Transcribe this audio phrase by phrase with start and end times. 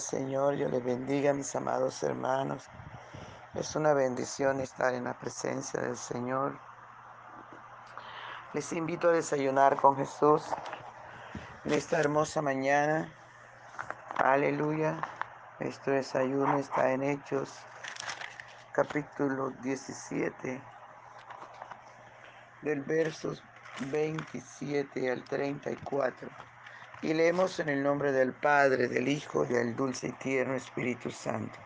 [0.00, 2.64] Señor, yo les bendiga, mis amados hermanos.
[3.54, 6.58] Es una bendición estar en la presencia del Señor.
[8.54, 10.42] Les invito a desayunar con Jesús
[11.64, 13.12] en esta hermosa mañana.
[14.16, 15.00] Aleluya.
[15.60, 17.52] Nuestro desayuno está en Hechos,
[18.72, 20.62] capítulo 17,
[22.62, 23.42] del versos
[23.90, 26.28] 27 al 34.
[27.02, 31.10] Y leemos en el nombre del Padre, del Hijo y del dulce y tierno Espíritu
[31.10, 31.58] Santo.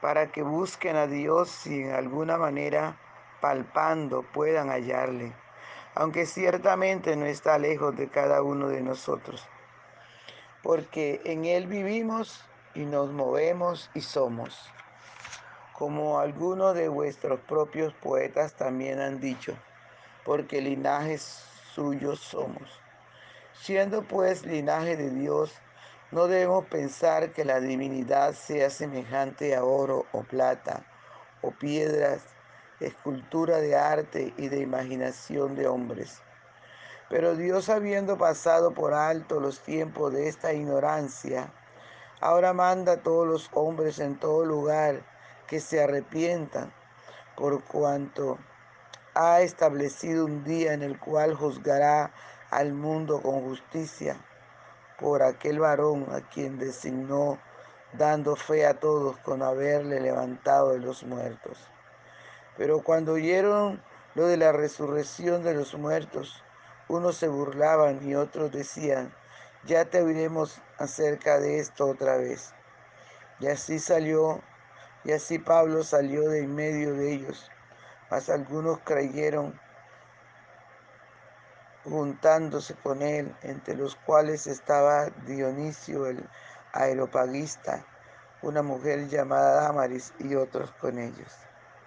[0.00, 2.96] Para que busquen a Dios si en alguna manera
[3.42, 5.34] palpando puedan hallarle,
[5.94, 9.46] aunque ciertamente no está lejos de cada uno de nosotros.
[10.62, 12.42] Porque en Él vivimos
[12.74, 14.70] y nos movemos y somos.
[15.74, 19.54] Como algunos de vuestros propios poetas también han dicho,
[20.24, 21.20] porque linajes
[21.74, 22.83] suyos somos.
[23.60, 25.52] Siendo pues linaje de Dios,
[26.10, 30.84] no debemos pensar que la divinidad sea semejante a oro o plata
[31.40, 32.22] o piedras,
[32.80, 36.20] escultura de arte y de imaginación de hombres.
[37.08, 41.52] Pero Dios habiendo pasado por alto los tiempos de esta ignorancia,
[42.20, 45.02] ahora manda a todos los hombres en todo lugar
[45.46, 46.72] que se arrepientan,
[47.36, 48.38] por cuanto
[49.14, 52.12] ha establecido un día en el cual juzgará
[52.54, 54.16] al mundo con justicia
[55.00, 57.40] por aquel varón a quien designó,
[57.94, 61.58] dando fe a todos con haberle levantado de los muertos.
[62.56, 63.82] Pero cuando oyeron
[64.14, 66.44] lo de la resurrección de los muertos,
[66.86, 69.12] unos se burlaban y otros decían,
[69.64, 72.54] ya te oiremos acerca de esto otra vez.
[73.40, 74.40] Y así salió,
[75.02, 77.50] y así Pablo salió de en medio de ellos,
[78.10, 79.58] mas algunos creyeron
[81.84, 86.28] juntándose con él, entre los cuales estaba Dionisio el
[86.72, 87.86] aeropagista,
[88.42, 91.32] una mujer llamada Damaris y otros con ellos.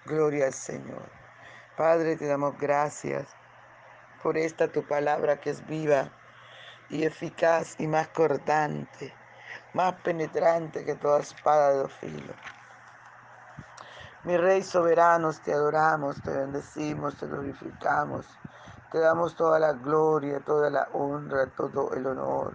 [0.06, 1.10] Gloria al Señor.
[1.76, 3.28] Padre, te damos gracias
[4.22, 6.10] por esta tu palabra que es viva
[6.88, 9.12] y eficaz y más cortante,
[9.74, 12.34] más penetrante que toda espada de filo.
[14.24, 18.26] Mi Rey soberano, te adoramos, te bendecimos, te glorificamos.
[18.90, 22.54] Te damos toda la gloria, toda la honra, todo el honor.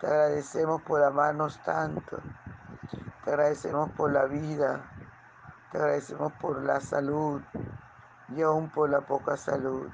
[0.00, 2.18] Te agradecemos por amarnos tanto.
[3.24, 4.80] Te agradecemos por la vida.
[5.70, 7.42] Te agradecemos por la salud
[8.28, 9.90] y aún por la poca salud.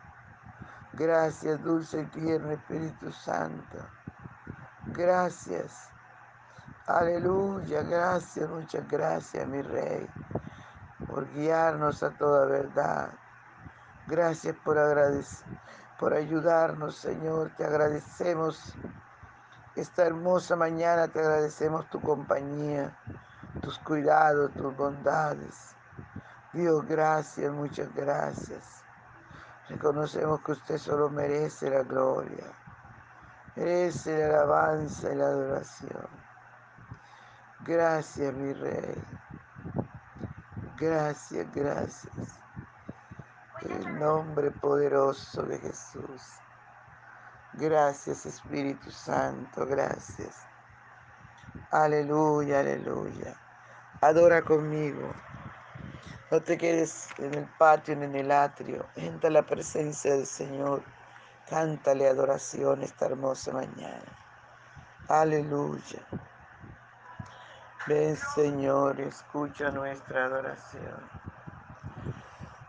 [0.92, 3.78] Gracias, dulce y tierno Espíritu Santo.
[4.94, 5.88] Gracias.
[6.86, 10.08] Aleluya, gracias, muchas gracias, mi Rey,
[11.06, 13.10] por guiarnos a toda verdad.
[14.08, 14.78] Gracias por
[15.98, 17.50] por ayudarnos, Señor.
[17.58, 18.72] Te agradecemos
[19.76, 22.96] esta hermosa mañana, te agradecemos tu compañía,
[23.60, 25.76] tus cuidados, tus bondades.
[26.54, 28.82] Dios, gracias, muchas gracias.
[29.68, 32.46] Reconocemos que usted solo merece la gloria,
[33.56, 36.08] merece la alabanza y la adoración.
[37.60, 39.04] Gracias, mi Rey.
[40.78, 42.47] Gracias, gracias
[43.62, 46.22] el nombre poderoso de Jesús.
[47.54, 50.46] Gracias Espíritu Santo, gracias.
[51.70, 53.34] Aleluya, aleluya.
[54.00, 55.12] Adora conmigo.
[56.30, 58.86] No te quedes en el patio ni en el atrio.
[58.96, 60.82] Entra a la presencia del Señor.
[61.48, 64.04] Cántale adoración esta hermosa mañana.
[65.08, 66.06] Aleluya.
[67.86, 71.10] Ven Señor, escucha nuestra adoración.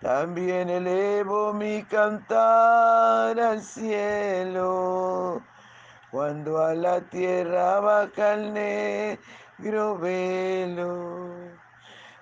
[0.00, 5.42] También elevo mi cantar al cielo,
[6.10, 11.34] cuando a la tierra baja el negro velo.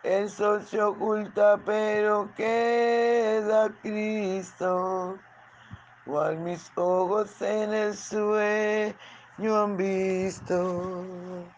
[0.03, 5.17] El sol se oculta, pero queda Cristo,
[6.05, 8.95] cual mis ojos en el sueño
[9.57, 11.58] han visto.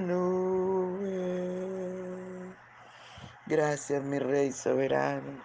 [0.00, 1.08] nube.
[3.46, 5.42] Gracias, mi Rey soberano.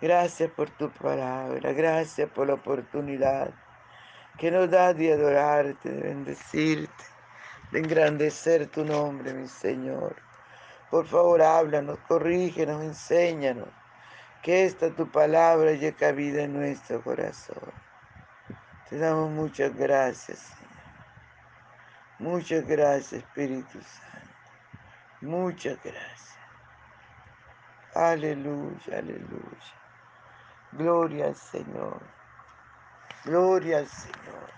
[0.00, 3.54] Gracias por tu palabra, gracias por la oportunidad
[4.36, 7.04] que nos da de adorarte, de bendecirte,
[7.70, 10.16] de engrandecer tu nombre, mi Señor.
[10.90, 13.68] Por favor, háblanos, corrígenos, enséñanos,
[14.42, 17.72] que esta tu palabra llegue cabida en nuestro corazón.
[18.90, 20.61] Te damos muchas gracias.
[22.18, 24.34] Muchas gracias, Espíritu Santo.
[25.20, 26.38] Muchas gracias.
[27.94, 29.82] Aleluya, aleluya.
[30.72, 32.00] Gloria al Señor.
[33.24, 34.50] Gloria al Señor.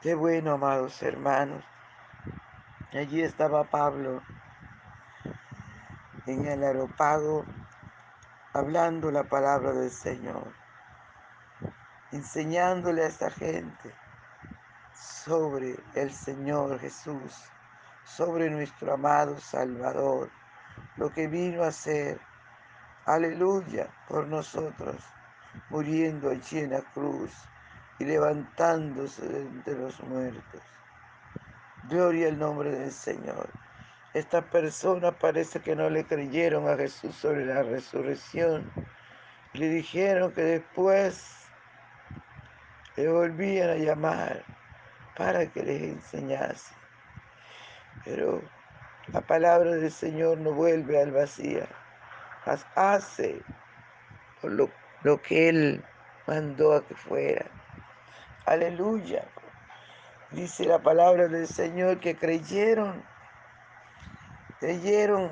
[0.00, 1.64] Qué bueno, amados hermanos.
[2.92, 4.22] Allí estaba Pablo
[6.26, 7.44] en el aeropago
[8.52, 10.52] hablando la palabra del Señor,
[12.12, 13.94] enseñándole a esta gente
[15.24, 17.44] sobre el Señor Jesús,
[18.04, 20.30] sobre nuestro amado Salvador,
[20.96, 22.18] lo que vino a hacer,
[23.04, 24.96] aleluya, por nosotros,
[25.68, 27.32] muriendo allí en la cruz
[27.98, 29.28] y levantándose
[29.64, 30.62] de los muertos.
[31.88, 33.50] Gloria al nombre del Señor.
[34.14, 38.70] Estas personas parece que no le creyeron a Jesús sobre la resurrección.
[39.52, 41.36] Le dijeron que después
[42.96, 44.49] le volvían a llamar
[45.20, 46.74] para que les enseñase.
[48.06, 48.40] Pero
[49.08, 51.60] la palabra del Señor no vuelve al vacío.
[52.74, 53.42] Hace
[54.42, 54.70] lo,
[55.02, 55.84] lo que Él
[56.26, 57.44] mandó a que fuera.
[58.46, 59.22] Aleluya.
[60.30, 63.04] Dice la palabra del Señor que creyeron,
[64.58, 65.30] creyeron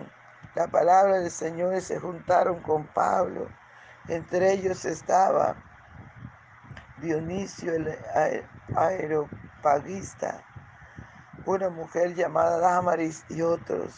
[0.55, 3.49] la palabra del Señor y se juntaron con Pablo.
[4.09, 5.57] Entre ellos estaba
[6.99, 7.99] Dionisio el
[9.59, 10.45] aeropagista,
[11.45, 13.95] una mujer llamada Damaris y otros,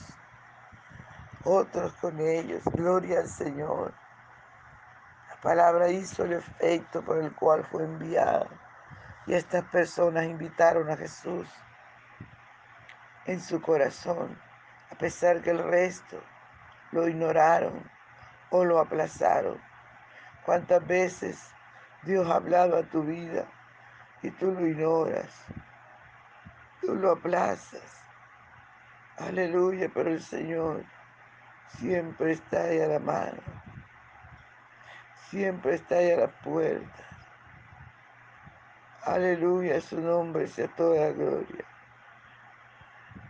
[1.44, 2.62] otros con ellos.
[2.64, 3.92] Gloria al Señor.
[5.28, 8.46] La palabra hizo el efecto por el cual fue enviada.
[9.26, 11.46] Y estas personas invitaron a Jesús
[13.26, 14.40] en su corazón,
[14.90, 16.20] a pesar que el resto
[16.90, 17.88] lo ignoraron
[18.50, 19.60] o lo aplazaron.
[20.44, 21.38] ¿Cuántas veces
[22.02, 23.46] Dios ha hablado a tu vida
[24.22, 25.44] y tú lo ignoras?
[26.80, 28.00] Tú lo aplazas.
[29.18, 30.84] Aleluya, pero el Señor
[31.78, 33.42] siempre está ahí a la mano.
[35.28, 37.04] Siempre está ahí a la puerta.
[39.04, 41.64] Aleluya, su nombre sea toda la gloria.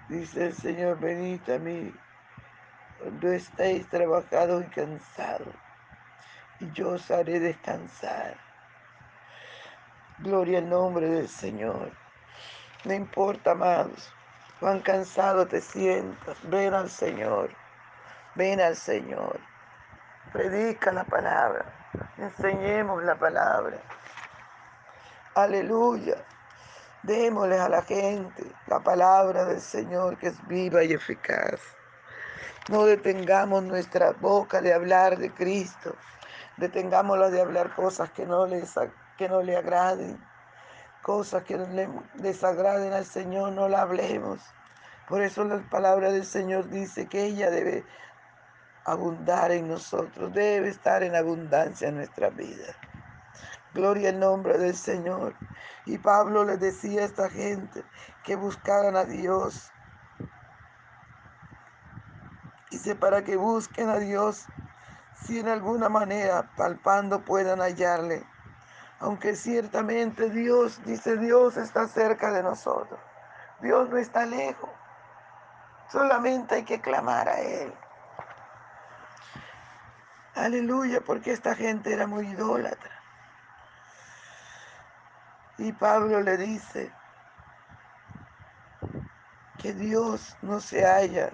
[0.09, 1.95] Dice el Señor, venid a mí
[2.99, 5.55] cuando estéis trabajados y cansados,
[6.59, 8.50] y yo os haré descansar.
[10.23, 11.93] Gloria al nombre del Señor.
[12.85, 14.13] No importa, amados,
[14.61, 17.49] cuán cansado te sientas, ven al Señor,
[18.35, 19.41] ven al Señor.
[20.31, 21.65] Predica la palabra,
[22.19, 23.79] enseñemos la palabra.
[25.35, 26.17] Aleluya.
[27.03, 31.61] Démosle a la gente la palabra del Señor que es viva y eficaz.
[32.69, 35.97] No detengamos nuestra boca de hablar de Cristo.
[36.59, 38.77] Detengámosla de hablar cosas que no, les,
[39.21, 40.19] que no le agraden.
[41.03, 44.41] Cosas que le desagraden al Señor, no la hablemos.
[45.11, 47.85] Por eso la palabra del Señor dice que ella debe
[48.87, 52.75] abundar en nosotros, debe estar en abundancia en nuestra vida.
[53.75, 55.35] Gloria al nombre del Señor.
[55.85, 57.85] Y Pablo le decía a esta gente
[58.25, 59.71] que buscaran a Dios.
[62.71, 64.47] Dice, para que busquen a Dios,
[65.27, 68.25] si en alguna manera palpando puedan hallarle.
[69.01, 73.01] Aunque ciertamente Dios, dice Dios, está cerca de nosotros.
[73.61, 74.71] Dios no está lejos.
[75.91, 77.75] Solamente hay que clamar a Él.
[80.35, 82.93] Aleluya, porque esta gente era muy idólatra.
[85.59, 86.93] Y Pablo le dice
[89.59, 91.31] que Dios no se halla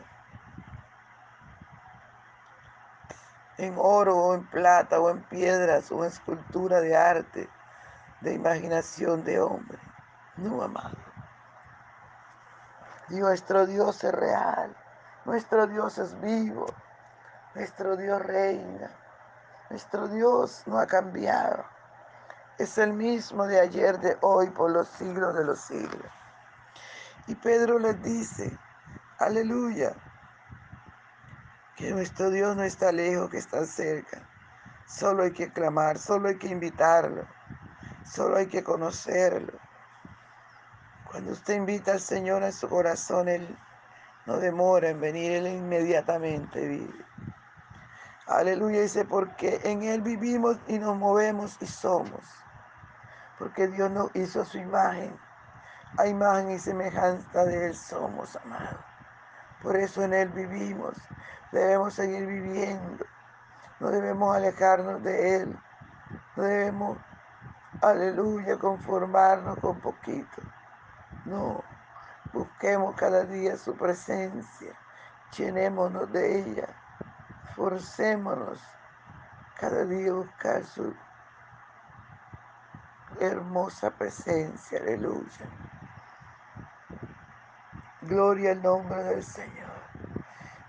[3.58, 7.48] en oro o en plata o en piedras o en escultura de arte,
[8.26, 9.78] de imaginación de hombre.
[10.36, 10.98] No, amado.
[13.08, 14.76] Nuestro Dios es real,
[15.24, 16.66] nuestro Dios es vivo,
[17.54, 18.90] nuestro Dios reina,
[19.70, 21.64] nuestro Dios no ha cambiado
[22.58, 26.10] es el mismo de ayer, de hoy, por los siglos de los siglos.
[27.26, 28.58] Y Pedro les dice,
[29.18, 29.92] aleluya,
[31.76, 34.26] que nuestro Dios no está lejos, que está cerca.
[34.86, 37.26] Solo hay que clamar, solo hay que invitarlo,
[38.10, 39.58] solo hay que conocerlo.
[41.10, 43.58] Cuando usted invita al Señor en su corazón, Él
[44.26, 47.04] no demora en venir, Él inmediatamente vive.
[48.26, 52.22] Aleluya, dice, porque en Él vivimos y nos movemos y somos
[53.38, 55.18] porque Dios nos hizo su imagen.
[55.98, 58.84] A imagen y semejanza de Él somos, amados.
[59.62, 60.94] Por eso en Él vivimos.
[61.52, 63.04] Debemos seguir viviendo.
[63.80, 65.58] No debemos alejarnos de Él.
[66.36, 66.98] No debemos,
[67.82, 70.42] aleluya, conformarnos con poquito.
[71.24, 71.62] No.
[72.32, 74.72] Busquemos cada día su presencia.
[75.36, 76.68] Llenémonos de ella.
[77.54, 78.60] Forcémonos
[79.58, 80.94] cada día a buscar su
[83.20, 85.46] hermosa presencia, aleluya.
[88.02, 89.70] Gloria al nombre del Señor.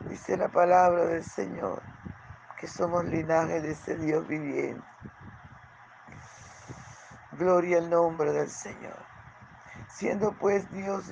[0.01, 1.81] Dice la palabra del Señor
[2.57, 4.83] que somos linaje de ese Dios viviente.
[7.37, 8.97] Gloria al nombre del Señor.
[9.89, 11.05] Siendo pues Dios,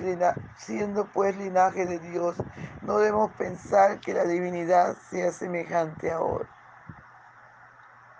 [0.56, 2.36] siendo pues linaje de Dios,
[2.82, 6.46] no debemos pensar que la divinidad sea semejante a oro.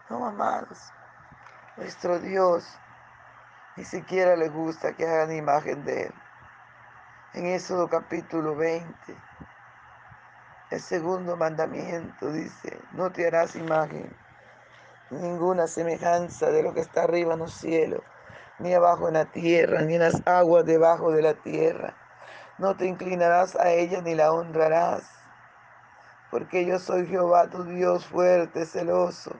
[0.08, 0.92] No, amados,
[1.76, 2.78] nuestro Dios
[3.76, 6.14] ni siquiera le gusta que hagan imagen de él.
[7.34, 8.94] En Éxodo capítulo 20,
[10.70, 14.16] el segundo mandamiento dice, no te harás imagen,
[15.10, 18.02] ninguna semejanza de lo que está arriba en los cielos,
[18.58, 21.94] ni abajo en la tierra, ni en las aguas debajo de la tierra.
[22.58, 25.04] No te inclinarás a ella ni la honrarás,
[26.30, 29.32] porque yo soy Jehová tu Dios fuerte, celoso,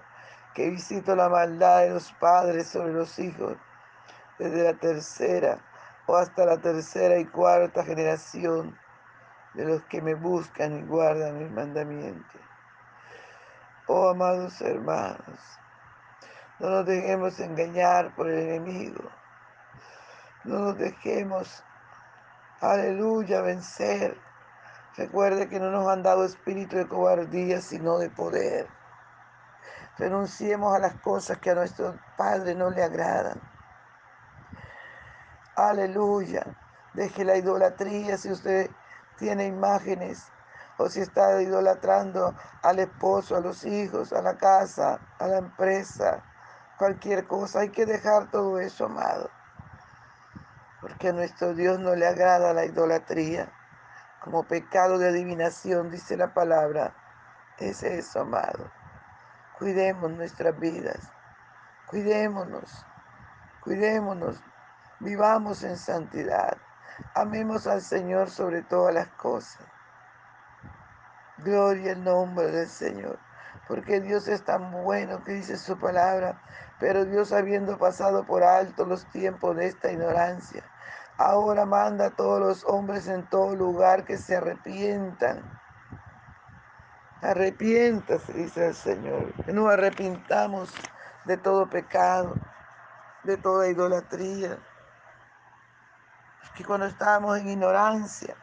[0.54, 3.56] que visito la maldad de los padres sobre los hijos
[4.38, 5.58] desde la tercera
[6.06, 8.78] o hasta la tercera y cuarta generación
[9.54, 12.40] de los que me buscan y guardan mis mandamientos.
[13.88, 15.38] Oh amados hermanos,
[16.59, 19.09] no nos dejemos engañar por el enemigo.
[20.43, 21.62] No nos dejemos,
[22.61, 24.19] aleluya, vencer.
[24.97, 28.66] Recuerde que no nos han dado espíritu de cobardía, sino de poder.
[29.99, 33.40] Renunciemos a las cosas que a nuestro Padre no le agradan.
[35.55, 36.45] Aleluya.
[36.93, 38.69] Deje la idolatría si usted
[39.16, 40.33] tiene imágenes
[40.78, 46.23] o si está idolatrando al esposo, a los hijos, a la casa, a la empresa,
[46.78, 47.61] cualquier cosa.
[47.61, 49.30] Hay que dejar todo eso, amado.
[50.80, 53.52] Porque a nuestro Dios no le agrada la idolatría.
[54.21, 56.95] como pecado de adivinación, dice la palabra.
[57.59, 58.73] Es eso, amado.
[59.56, 60.99] Cuidemos nuestras vidas.
[61.87, 62.85] Cuidémonos.
[63.62, 64.42] Cuidémonos.
[64.99, 66.56] Vivamos en santidad.
[67.14, 69.75] Amemos al Señor sobre todas las cosas.
[71.38, 73.19] Gloria al nombre del Señor.
[73.69, 76.40] Porque Dios es tan bueno que dice su palabra.
[76.78, 80.62] Pero Dios habiendo pasado por alto los tiempos de esta ignorancia,
[81.16, 85.43] ahora manda a todos los hombres en todo lugar que se arrepientan.
[87.23, 89.33] Arrepiéntase, dice el Señor.
[89.45, 90.73] Que nos arrepintamos
[91.25, 92.35] de todo pecado,
[93.25, 94.59] de toda idolatría.
[96.55, 98.37] Que cuando estábamos en ignorancia,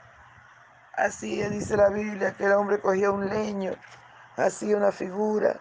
[0.93, 3.73] así dice la Biblia, que el hombre cogía un leño,
[4.37, 5.59] hacía una figura,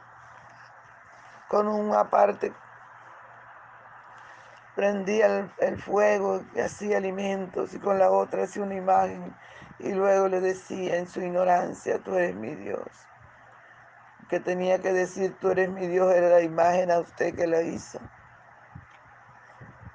[1.49, 2.53] con una parte
[4.75, 9.35] prendía el, fuego hacía alimentos y con la otra hacía una imagen
[9.79, 12.87] y luego le decía en su ignorancia, tú eres mi Dios.
[14.29, 17.62] Que tenía que decir, tú eres mi Dios, era la imagen a usted que la
[17.62, 17.99] hizo.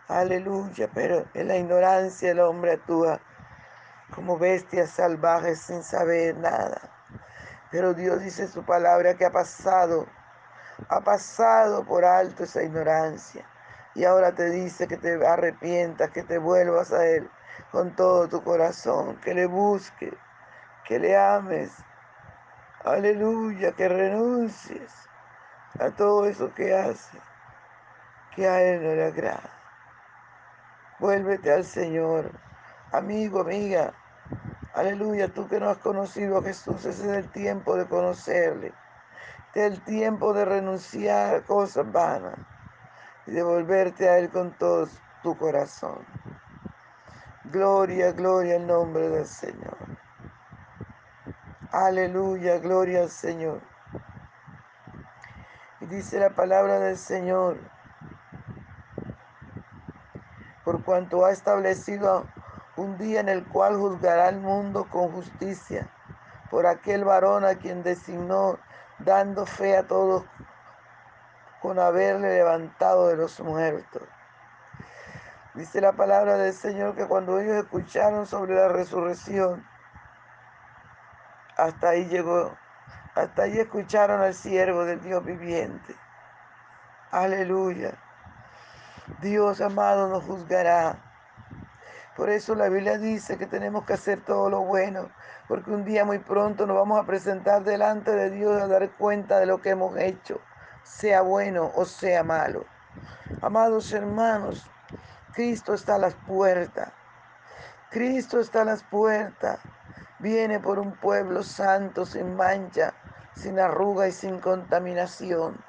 [0.09, 3.19] Aleluya, pero en la ignorancia el hombre actúa
[4.13, 6.81] como bestia salvaje sin saber nada.
[7.71, 10.07] Pero Dios dice su palabra que ha pasado,
[10.89, 13.45] ha pasado por alto esa ignorancia.
[13.93, 17.29] Y ahora te dice que te arrepientas, que te vuelvas a Él
[17.71, 20.13] con todo tu corazón, que le busques,
[20.85, 21.71] que le ames.
[22.83, 24.93] Aleluya, que renuncies
[25.79, 27.17] a todo eso que hace,
[28.35, 29.49] que a Él no le agrada.
[30.99, 32.31] Vuélvete al Señor,
[32.91, 33.93] amigo, amiga.
[34.73, 38.73] Aleluya, tú que no has conocido a Jesús, ese es el tiempo de conocerle.
[39.47, 42.37] Este es el tiempo de renunciar a cosas vanas
[43.25, 44.87] y de volverte a Él con todo
[45.23, 46.05] tu corazón.
[47.45, 49.77] Gloria, gloria al nombre del Señor.
[51.71, 53.61] Aleluya, gloria al Señor.
[55.79, 57.57] Y dice la palabra del Señor,
[60.63, 62.25] por cuanto ha establecido
[62.77, 65.89] un día en el cual juzgará al mundo con justicia,
[66.49, 68.59] por aquel varón a quien designó,
[68.99, 70.23] dando fe a todos
[71.61, 74.03] con haberle levantado de los muertos.
[75.55, 79.67] Dice la palabra del Señor que cuando ellos escucharon sobre la resurrección,
[81.57, 82.55] hasta ahí llegó,
[83.15, 85.95] hasta ahí escucharon al siervo del Dios viviente.
[87.09, 87.93] Aleluya.
[89.19, 91.06] Dios amado nos juzgará.
[92.17, 95.11] Por eso la Biblia dice que tenemos que hacer todo lo bueno,
[95.47, 99.37] porque un día muy pronto nos vamos a presentar delante de Dios a dar cuenta
[99.37, 100.41] de lo que hemos hecho,
[100.81, 102.65] sea bueno o sea malo.
[103.43, 104.67] Amados hermanos,
[105.33, 106.91] Cristo está a las puertas.
[107.91, 109.59] Cristo está a las puertas.
[110.17, 112.95] Viene por un pueblo santo, sin mancha,
[113.35, 115.63] sin arruga y sin contaminación.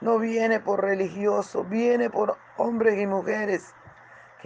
[0.00, 3.75] No viene por religioso, viene por hombres y mujeres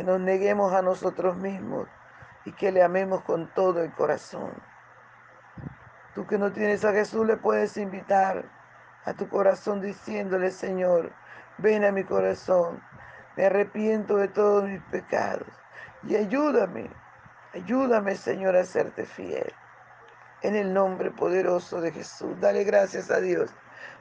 [0.00, 1.86] que nos neguemos a nosotros mismos
[2.46, 4.50] y que le amemos con todo el corazón.
[6.14, 8.46] Tú que no tienes a Jesús le puedes invitar
[9.04, 11.12] a tu corazón diciéndole, Señor,
[11.58, 12.82] ven a mi corazón,
[13.36, 15.48] me arrepiento de todos mis pecados
[16.02, 16.88] y ayúdame,
[17.52, 19.52] ayúdame, Señor, a serte fiel.
[20.40, 23.50] En el nombre poderoso de Jesús, dale gracias a Dios.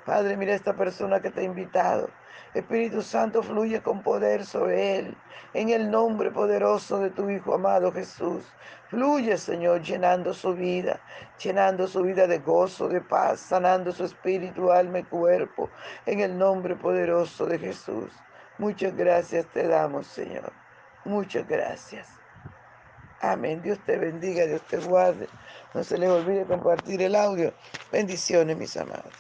[0.06, 2.10] Padre, mira esta persona que te ha invitado.
[2.54, 5.18] Espíritu Santo, fluye con poder sobre él.
[5.54, 8.44] En el nombre poderoso de tu Hijo amado Jesús.
[8.90, 11.00] Fluye, Señor, llenando su vida,
[11.38, 15.70] llenando su vida de gozo, de paz, sanando su espíritu, alma y cuerpo.
[16.06, 18.12] En el nombre poderoso de Jesús.
[18.58, 20.52] Muchas gracias te damos, Señor.
[21.06, 22.10] Muchas gracias.
[23.22, 23.62] Amén.
[23.62, 25.28] Dios te bendiga, Dios te guarde.
[25.74, 27.54] No se les olvide compartir el audio.
[27.92, 29.14] Bendiciones, mis amados.